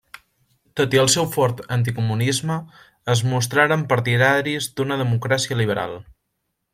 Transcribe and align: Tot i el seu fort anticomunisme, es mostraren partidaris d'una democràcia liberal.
Tot 0.79 0.95
i 0.95 0.99
el 1.01 1.09
seu 1.15 1.27
fort 1.35 1.59
anticomunisme, 1.75 2.57
es 3.15 3.21
mostraren 3.35 3.83
partidaris 3.95 4.71
d'una 4.81 5.01
democràcia 5.07 5.59
liberal. 5.65 5.95